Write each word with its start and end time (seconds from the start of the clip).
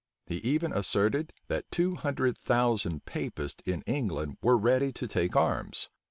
He 0.25 0.37
even 0.37 0.73
asserted, 0.73 1.31
that 1.47 1.69
two 1.69 1.93
hundred 1.93 2.35
thousand 2.35 3.05
Papists 3.05 3.61
in 3.67 3.83
England 3.83 4.37
were 4.41 4.57
ready 4.57 4.91
to 4.91 5.07
take 5.07 5.35
arms. 5.35 5.89